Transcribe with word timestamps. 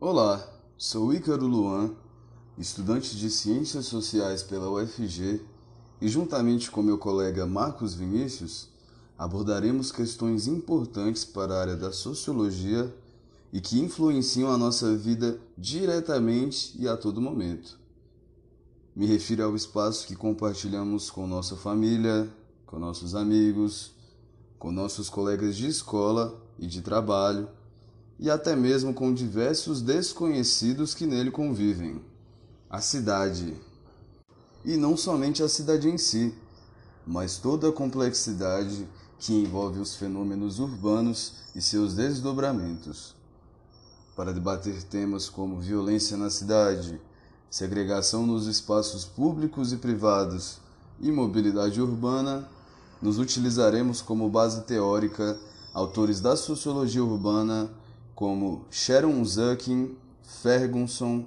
Olá, 0.00 0.48
sou 0.76 1.12
Ícaro 1.12 1.44
Luan, 1.44 1.90
estudante 2.56 3.16
de 3.16 3.28
Ciências 3.28 3.86
Sociais 3.86 4.44
pela 4.44 4.70
UFG, 4.70 5.40
e 6.00 6.08
juntamente 6.08 6.70
com 6.70 6.80
meu 6.80 6.96
colega 6.96 7.44
Marcos 7.44 7.94
Vinícius, 7.94 8.68
abordaremos 9.18 9.90
questões 9.90 10.46
importantes 10.46 11.24
para 11.24 11.52
a 11.52 11.60
área 11.60 11.76
da 11.76 11.90
sociologia 11.90 12.94
e 13.52 13.60
que 13.60 13.80
influenciam 13.80 14.52
a 14.52 14.56
nossa 14.56 14.96
vida 14.96 15.40
diretamente 15.58 16.76
e 16.78 16.86
a 16.86 16.96
todo 16.96 17.20
momento. 17.20 17.76
Me 18.94 19.04
refiro 19.04 19.42
ao 19.42 19.56
espaço 19.56 20.06
que 20.06 20.14
compartilhamos 20.14 21.10
com 21.10 21.26
nossa 21.26 21.56
família, 21.56 22.32
com 22.64 22.78
nossos 22.78 23.16
amigos, 23.16 23.90
com 24.60 24.70
nossos 24.70 25.10
colegas 25.10 25.56
de 25.56 25.66
escola 25.66 26.40
e 26.56 26.68
de 26.68 26.82
trabalho, 26.82 27.48
e 28.18 28.28
até 28.28 28.56
mesmo 28.56 28.92
com 28.92 29.14
diversos 29.14 29.80
desconhecidos 29.80 30.94
que 30.94 31.06
nele 31.06 31.30
convivem. 31.30 32.02
A 32.68 32.80
cidade. 32.80 33.54
E 34.64 34.76
não 34.76 34.96
somente 34.96 35.42
a 35.42 35.48
cidade 35.48 35.88
em 35.88 35.96
si, 35.96 36.34
mas 37.06 37.38
toda 37.38 37.68
a 37.68 37.72
complexidade 37.72 38.86
que 39.18 39.32
envolve 39.32 39.80
os 39.80 39.96
fenômenos 39.96 40.58
urbanos 40.58 41.34
e 41.54 41.62
seus 41.62 41.94
desdobramentos. 41.94 43.14
Para 44.14 44.32
debater 44.32 44.82
temas 44.82 45.28
como 45.28 45.60
violência 45.60 46.16
na 46.16 46.28
cidade, 46.28 47.00
segregação 47.48 48.26
nos 48.26 48.46
espaços 48.46 49.04
públicos 49.04 49.72
e 49.72 49.76
privados 49.76 50.58
e 51.00 51.10
mobilidade 51.10 51.80
urbana, 51.80 52.48
nos 53.00 53.18
utilizaremos 53.18 54.02
como 54.02 54.28
base 54.28 54.62
teórica 54.62 55.38
autores 55.72 56.20
da 56.20 56.36
sociologia 56.36 57.02
urbana 57.02 57.70
como 58.18 58.66
Sharon 58.68 59.24
Zuckin, 59.24 59.96
Ferguson, 60.42 61.24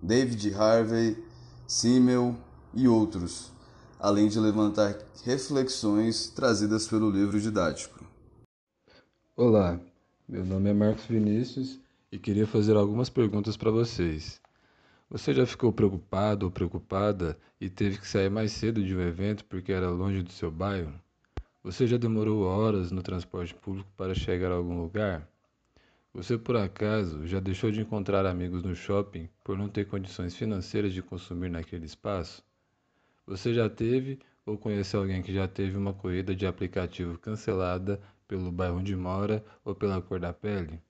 David 0.00 0.54
Harvey, 0.54 1.22
Simmel 1.66 2.34
e 2.72 2.88
outros, 2.88 3.52
além 3.98 4.26
de 4.26 4.40
levantar 4.40 4.96
reflexões 5.22 6.30
trazidas 6.30 6.88
pelo 6.88 7.10
livro 7.10 7.38
didático. 7.38 8.02
Olá, 9.36 9.78
meu 10.26 10.42
nome 10.42 10.70
é 10.70 10.72
Marcos 10.72 11.04
Vinícius 11.04 11.78
e 12.10 12.18
queria 12.18 12.46
fazer 12.46 12.74
algumas 12.74 13.10
perguntas 13.10 13.54
para 13.54 13.70
vocês. 13.70 14.40
Você 15.10 15.34
já 15.34 15.44
ficou 15.44 15.70
preocupado 15.70 16.46
ou 16.46 16.50
preocupada 16.50 17.36
e 17.60 17.68
teve 17.68 17.98
que 17.98 18.08
sair 18.08 18.30
mais 18.30 18.52
cedo 18.52 18.82
de 18.82 18.96
um 18.96 19.02
evento 19.02 19.44
porque 19.44 19.72
era 19.72 19.90
longe 19.90 20.22
do 20.22 20.32
seu 20.32 20.50
bairro? 20.50 20.94
Você 21.62 21.86
já 21.86 21.98
demorou 21.98 22.44
horas 22.44 22.90
no 22.90 23.02
transporte 23.02 23.54
público 23.54 23.90
para 23.94 24.14
chegar 24.14 24.50
a 24.50 24.54
algum 24.54 24.80
lugar? 24.80 25.28
Você 26.12 26.36
por 26.36 26.56
acaso 26.56 27.24
já 27.24 27.38
deixou 27.38 27.70
de 27.70 27.80
encontrar 27.80 28.26
amigos 28.26 28.64
no 28.64 28.74
shopping 28.74 29.28
por 29.44 29.56
não 29.56 29.68
ter 29.68 29.86
condições 29.86 30.34
financeiras 30.34 30.92
de 30.92 31.00
consumir 31.00 31.48
naquele 31.48 31.86
espaço? 31.86 32.42
Você 33.24 33.54
já 33.54 33.70
teve 33.70 34.18
ou 34.44 34.58
conhece 34.58 34.96
alguém 34.96 35.22
que 35.22 35.32
já 35.32 35.46
teve 35.46 35.76
uma 35.76 35.94
corrida 35.94 36.34
de 36.34 36.48
aplicativo 36.48 37.16
cancelada 37.16 38.00
pelo 38.26 38.50
bairro 38.50 38.78
onde 38.78 38.96
mora 38.96 39.44
ou 39.64 39.72
pela 39.72 40.02
cor 40.02 40.18
da 40.18 40.32
pele? 40.32 40.80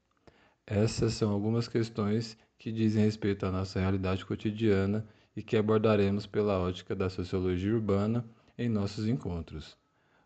Essas 0.67 1.13
são 1.13 1.31
algumas 1.31 1.69
questões 1.69 2.39
que 2.57 2.73
dizem 2.73 3.05
respeito 3.05 3.45
à 3.45 3.51
nossa 3.51 3.79
realidade 3.79 4.25
cotidiana 4.25 5.07
e 5.37 5.43
que 5.43 5.57
abordaremos 5.57 6.27
pela 6.27 6.59
ótica 6.59 6.97
da 6.97 7.11
sociologia 7.11 7.75
urbana 7.75 8.25
em 8.57 8.71
nossos 8.71 9.07
encontros. 9.07 9.77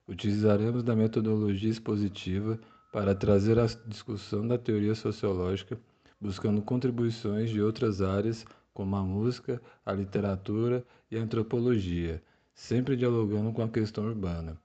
Utilizaremos 0.06 0.84
da 0.84 0.95
metodologia 0.95 1.70
expositiva 1.70 2.61
para 2.95 3.12
trazer 3.12 3.59
a 3.59 3.67
discussão 3.89 4.47
da 4.47 4.56
teoria 4.56 4.95
sociológica, 4.95 5.77
buscando 6.20 6.62
contribuições 6.62 7.51
de 7.51 7.61
outras 7.61 8.01
áreas 8.01 8.47
como 8.73 8.95
a 8.95 9.02
música, 9.02 9.61
a 9.85 9.92
literatura 9.92 10.85
e 11.11 11.18
a 11.18 11.20
antropologia, 11.20 12.23
sempre 12.55 12.96
dialogando 12.96 13.52
com 13.52 13.63
a 13.63 13.68
questão 13.68 14.05
urbana. 14.05 14.57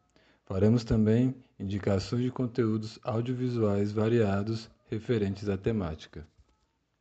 Faremos 0.46 0.84
também 0.84 1.34
indicações 1.60 2.22
de 2.22 2.30
conteúdos 2.30 3.00
audiovisuais 3.04 3.92
variados 3.92 4.70
referentes 4.92 5.50
à 5.50 5.58
temática. 5.58 6.24